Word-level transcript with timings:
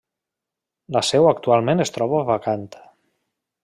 La 0.97 1.03
seu 1.11 1.29
actualment 1.33 1.87
es 1.87 1.97
troba 1.99 2.25
vacant. 2.35 2.69